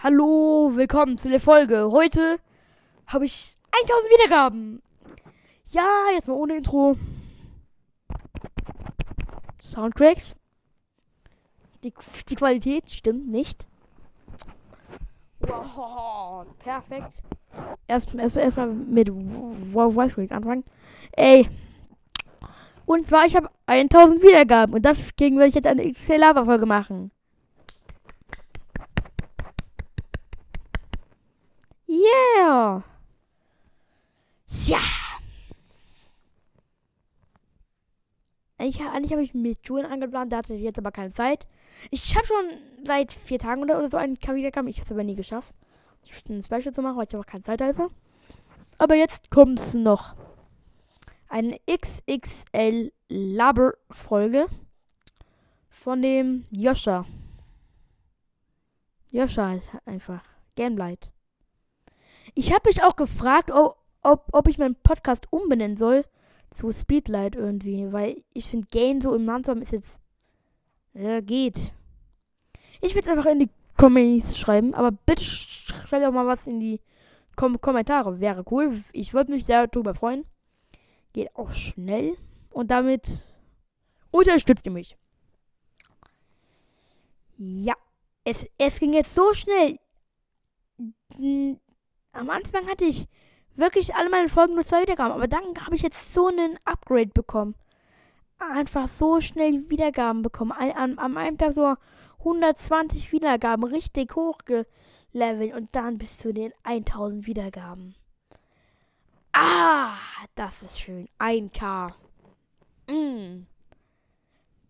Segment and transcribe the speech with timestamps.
[0.00, 1.88] Hallo, willkommen zu der Folge.
[1.90, 2.38] Heute
[3.08, 4.80] habe ich 1000 Wiedergaben.
[5.72, 6.96] Ja, jetzt mal ohne Intro.
[9.60, 10.36] Soundtracks.
[11.82, 11.92] Die,
[12.28, 13.66] die Qualität stimmt nicht.
[15.40, 17.20] Wow, perfekt.
[17.88, 20.62] Erstmal erst, erst mal mit Voice Crack anfangen.
[21.16, 21.48] Ey.
[22.86, 26.66] Und zwar, ich habe 1000 Wiedergaben und dagegen werde ich jetzt eine XL Lava Folge
[26.66, 27.10] machen.
[31.88, 32.84] Yeah.
[34.66, 34.78] Ja.
[38.58, 41.46] Eigentlich, eigentlich habe ich mit Julian angeplant, der hatte jetzt aber keine Zeit.
[41.90, 42.50] Ich habe schon
[42.84, 44.68] seit vier Tagen oder, oder so einen Wiedergaben.
[44.68, 45.54] Ich habe es aber nie geschafft.
[46.28, 47.88] Ein Special zu machen, weil ich aber keine Zeit hatte.
[48.78, 50.14] Aber jetzt kommt es noch.
[51.28, 54.46] Eine XXL Laber Folge
[55.68, 57.06] von dem Joscha.
[59.12, 60.22] Joscha ist einfach
[60.56, 61.12] Gamelight.
[62.34, 66.04] Ich habe mich auch gefragt, ob, ob, ob ich meinen Podcast umbenennen soll
[66.50, 70.00] zu Speedlight irgendwie, weil ich finde Game so im Namen ist jetzt
[70.94, 71.72] ja, geht.
[72.80, 76.60] Ich will es einfach in die Comments schreiben, aber bitte schreibt auch mal was in
[76.60, 76.80] die
[77.36, 78.18] Kom Kommentare.
[78.18, 78.82] Wäre cool.
[78.92, 80.24] Ich würde mich sehr darüber freuen.
[81.12, 82.16] Geht auch schnell
[82.50, 83.24] und damit
[84.10, 84.96] unterstützt ihr mich.
[87.36, 87.74] Ja,
[88.24, 89.78] es, es ging jetzt so schnell
[92.18, 93.06] am Anfang hatte ich
[93.54, 97.10] wirklich alle meine Folgen nur zwei Wiedergaben, aber dann habe ich jetzt so einen Upgrade
[97.14, 97.54] bekommen.
[98.38, 100.52] Einfach so schnell Wiedergaben bekommen.
[100.52, 101.74] An, an, einem Tag so
[102.20, 107.94] 120 Wiedergaben, richtig hochgelevelt und dann bis zu den 1000 Wiedergaben.
[109.32, 109.94] Ah,
[110.34, 111.08] das ist schön.
[111.18, 111.88] 1K.
[112.88, 113.46] Mm.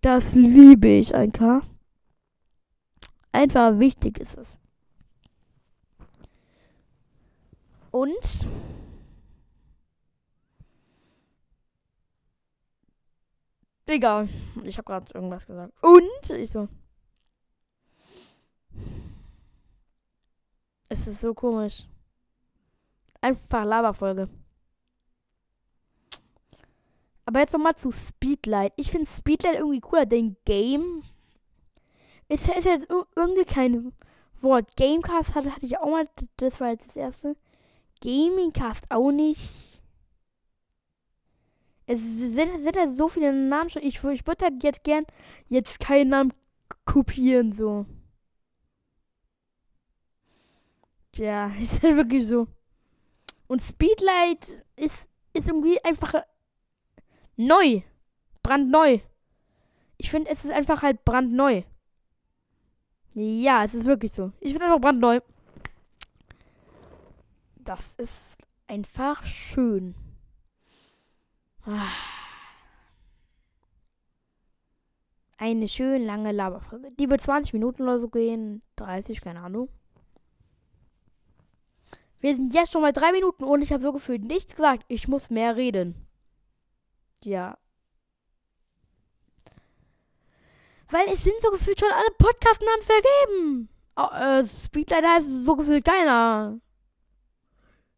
[0.01, 1.63] Das liebe ich, 1K.
[3.33, 4.59] Einfach wichtig ist es.
[7.91, 8.47] Und
[13.89, 14.29] Egal.
[14.65, 15.73] Ich habe gerade irgendwas gesagt.
[15.83, 16.69] Und ich so.
[20.91, 21.87] Es ist so komisch.
[23.23, 24.29] Einfach Laberfolge.
[27.25, 28.75] Aber jetzt nochmal zu Speedlight.
[28.77, 31.03] Ich finde Speedlight irgendwie cooler, denn Game
[32.29, 32.87] ist, ist jetzt
[33.17, 33.93] irgendwie kein
[34.43, 34.77] Wort.
[34.77, 36.09] Gamecast hatte, hatte ich auch mal.
[36.37, 37.37] Das war jetzt das erste.
[38.01, 39.81] Gamingcast auch nicht.
[41.87, 43.83] Es sind, sind ja so viele Namen schon.
[43.83, 45.07] Ich, ich würde halt jetzt gern
[45.47, 46.33] jetzt keinen Namen
[46.85, 47.87] kopieren, so.
[51.15, 52.47] Ja, ist halt wirklich so.
[53.47, 56.15] Und Speedlight ist, ist irgendwie einfach
[57.37, 57.83] neu.
[58.43, 58.99] Brandneu.
[59.97, 61.63] Ich finde, es ist einfach halt brandneu.
[63.15, 64.33] Ja, es ist wirklich so.
[64.41, 65.21] Ich finde einfach brandneu.
[67.69, 69.95] Das ist einfach schön.
[75.37, 76.91] Eine schön lange Laberfolge.
[76.93, 78.63] Die wird 20 Minuten oder so gehen.
[78.77, 79.69] 30, keine Ahnung.
[82.21, 84.87] Wir sind jetzt schon mal drei Minuten und ich habe so gefühlt nichts gesagt.
[84.89, 86.07] Ich muss mehr reden.
[87.23, 87.59] Ja.
[90.89, 93.69] Weil es sind so gefühlt schon alle Podcast-Namen vergeben.
[93.95, 96.63] Oh, äh, Speedlight heißt so gefühlt keiner.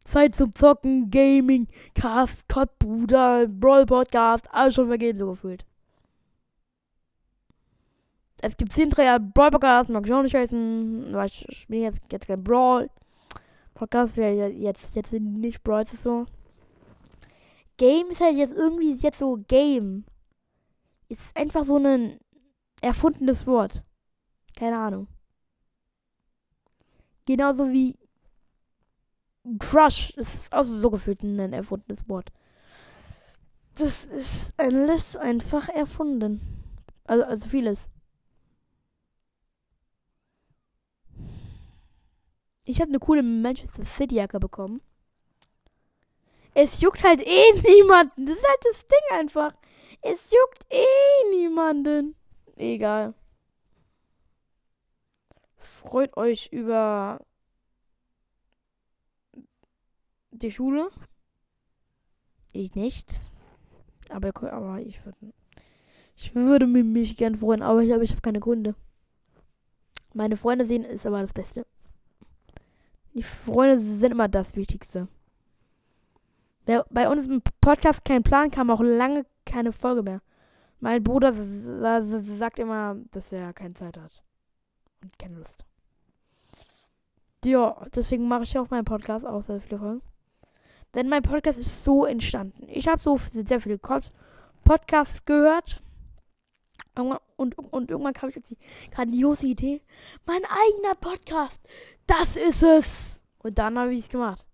[0.04, 5.64] Zeit zum Zocken, Gaming, Cast, Cod Bruder, Brawl Podcast, alles schon vergeben, so gefühlt.
[8.42, 12.00] Es gibt 10 Dreier Brawl Podcast, mag ich auch nicht heißen, weil ich spiele jetzt,
[12.10, 12.88] jetzt kein Brawl.
[13.74, 16.26] Podcast wäre jetzt, jetzt nicht Brawl, ist so.
[17.76, 20.04] Game ist halt jetzt irgendwie jetzt so Game.
[21.08, 22.18] Ist einfach so ein
[22.80, 23.84] erfundenes Wort.
[24.56, 25.06] Keine Ahnung.
[27.26, 27.96] Genauso wie
[29.58, 32.30] Crush ist auch so gefühlt ein erfundenes Wort.
[33.74, 36.40] Das ist alles einfach erfunden.
[37.04, 37.88] Also, also vieles.
[42.64, 44.80] Ich habe eine coole Manchester City Jacke bekommen.
[46.54, 48.26] Es juckt halt eh niemanden.
[48.26, 49.52] Das ist halt das Ding einfach.
[50.02, 52.14] Es juckt eh niemanden.
[52.56, 53.14] Egal.
[55.56, 57.20] Freut euch über
[60.42, 60.90] die Schule.
[62.52, 63.20] Ich nicht.
[64.10, 65.32] Aber, aber ich würde.
[66.16, 68.74] Ich würde mich gern freuen, aber ich, ich habe keine Gründe.
[70.12, 71.66] Meine Freunde sehen ist aber das Beste.
[73.14, 75.08] Die Freunde sind immer das Wichtigste.
[76.66, 80.20] Der, bei uns im Podcast kein Plan kam auch lange keine Folge mehr.
[80.78, 81.34] Mein Bruder
[82.38, 84.22] sagt immer, dass er keine Zeit hat.
[85.02, 85.64] Und keine Lust.
[87.44, 90.02] Ja, deswegen mache ich auf meinem Podcast auch sehr viele Folgen.
[90.94, 92.66] Denn mein Podcast ist so entstanden.
[92.68, 93.78] Ich habe so sehr viele
[94.64, 95.82] Podcasts gehört.
[96.96, 98.58] Und, und, und irgendwann kam ich auf die
[98.90, 99.82] grandiose Idee.
[100.26, 101.60] Mein eigener Podcast.
[102.06, 103.20] Das ist es.
[103.38, 104.44] Und dann habe ich es gemacht.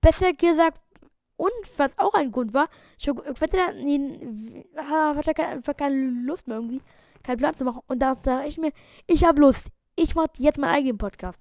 [0.00, 0.80] Besser gesagt,
[1.36, 2.68] und was auch ein Grund war,
[2.98, 6.82] ich hatte einfach keine Lust mehr irgendwie,
[7.22, 7.82] keinen Plan zu machen.
[7.86, 8.72] Und da dachte ich mir,
[9.06, 9.68] ich habe Lust.
[9.96, 11.38] Ich mache jetzt meinen eigenen Podcast.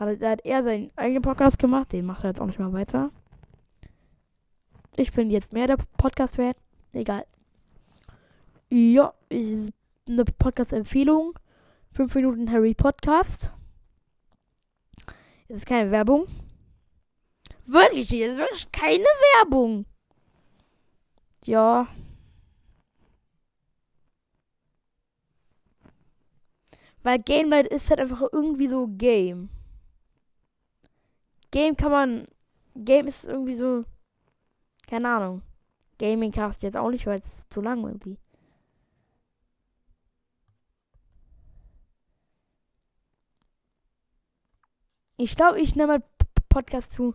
[0.00, 3.10] Da hat er seinen eigenen Podcast gemacht, den macht er jetzt auch nicht mehr weiter.
[4.96, 6.54] Ich bin jetzt mehr der Podcast-Fan.
[6.94, 7.26] Egal.
[8.70, 9.70] Ja, ich,
[10.08, 11.38] eine Podcast-Empfehlung.
[11.92, 13.52] 5 Minuten Harry Podcast.
[15.48, 16.26] Das ist keine Werbung.
[17.66, 19.84] Wirklich, das ist wirklich keine Werbung.
[21.44, 21.88] Ja.
[27.02, 29.50] Weil Game Night ist halt einfach irgendwie so Game.
[31.50, 32.28] Game kann man.
[32.74, 33.84] Game ist irgendwie so.
[34.86, 35.42] Keine Ahnung.
[35.98, 38.18] Gaming Cast jetzt auch nicht, weil es zu lang irgendwie.
[45.18, 46.02] Ich glaube, ich nehme mal
[46.48, 47.14] Podcast zu,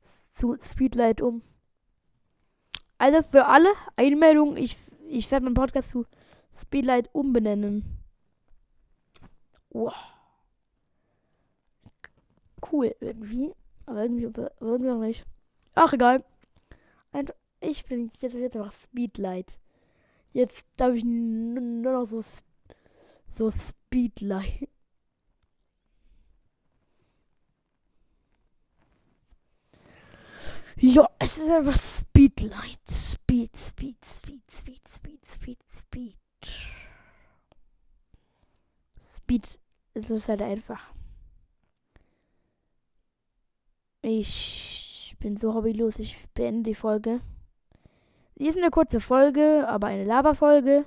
[0.00, 1.42] zu Speedlight um.
[2.98, 4.76] Also für alle Einmeldungen, ich,
[5.08, 6.04] ich werde meinen Podcast zu
[6.52, 7.98] Speedlight umbenennen.
[9.70, 9.94] Wow.
[12.70, 13.52] Cool, irgendwie.
[13.86, 14.30] Aber irgendwie,
[14.60, 15.24] irgendwie auch nicht.
[15.74, 16.24] Ach, egal.
[17.60, 19.58] Ich bin jetzt, jetzt einfach Speedlight.
[20.32, 22.22] Jetzt darf ich nur noch so,
[23.30, 24.68] so Speedlight.
[30.76, 32.80] Ja, es ist einfach Speedlight.
[32.90, 36.18] Speed, Speed, Speed, Speed, Speed, Speed, Speed.
[39.00, 39.58] Speed
[39.94, 40.92] es ist halt einfach.
[44.04, 47.20] Ich bin so hobbylos, ich beende die Folge.
[48.34, 50.84] Sie ist eine kurze Folge, aber eine Laberfolge.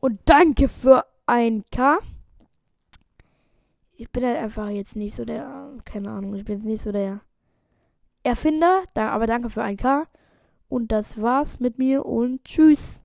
[0.00, 1.98] Und danke für ein K.
[3.98, 6.92] Ich bin halt einfach jetzt nicht so der, keine Ahnung, ich bin jetzt nicht so
[6.92, 7.20] der
[8.22, 10.06] Erfinder, aber danke für ein K.
[10.70, 12.94] Und das war's mit mir und tschüss.